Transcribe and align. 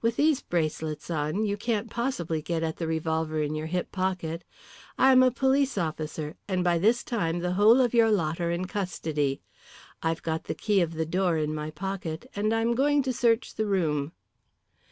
"With 0.00 0.14
these 0.14 0.42
bracelets 0.42 1.10
on 1.10 1.44
you 1.44 1.56
can't 1.56 1.90
possibly 1.90 2.40
get 2.40 2.62
at 2.62 2.76
the 2.76 2.86
revolver 2.86 3.42
in 3.42 3.56
your 3.56 3.66
hip 3.66 3.90
pocket. 3.90 4.44
I 4.96 5.10
am 5.10 5.24
a 5.24 5.32
police 5.32 5.76
officer, 5.76 6.36
and 6.46 6.62
by 6.62 6.78
this 6.78 7.02
time 7.02 7.40
the 7.40 7.54
whole 7.54 7.80
of 7.80 7.92
your 7.92 8.08
lot 8.12 8.40
are 8.40 8.52
in 8.52 8.66
custody. 8.66 9.40
I've 10.00 10.22
got 10.22 10.44
the 10.44 10.54
key 10.54 10.82
of 10.82 10.94
the 10.94 11.04
door 11.04 11.36
in 11.36 11.52
my 11.52 11.72
pocket, 11.72 12.26
and 12.36 12.54
I'm 12.54 12.76
going 12.76 13.02
to 13.02 13.12
search 13.12 13.56
the 13.56 13.66
room." 13.66 14.12